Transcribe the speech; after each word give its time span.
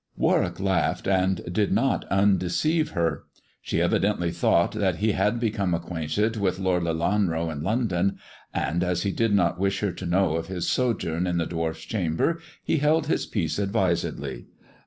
Warwick 0.17 0.59
laughed, 0.59 1.07
and 1.07 1.41
did 1.53 1.71
not 1.71 2.05
undeceive 2.07 2.93
her. 2.93 3.25
She 3.61 3.79
evidently 3.79 4.31
thought 4.31 4.71
that 4.71 4.95
he 4.95 5.11
had 5.11 5.39
become 5.39 5.75
acquainted 5.75 6.37
with 6.37 6.57
Lord 6.57 6.81
Lelanro 6.85 7.51
in 7.51 7.61
London, 7.61 8.17
and 8.51 8.83
as 8.83 9.03
he 9.03 9.11
did 9.11 9.31
not 9.35 9.59
wish 9.59 9.81
her 9.81 9.91
to 9.91 10.05
know 10.07 10.37
of 10.37 10.47
his 10.47 10.67
sojourn 10.67 11.27
in 11.27 11.37
the 11.37 11.45
dwarf's 11.45 11.85
chamber, 11.85 12.39
he 12.63 12.77
held 12.77 13.05
his 13.05 13.27
peace 13.27 13.59
advisedly. 13.59 14.47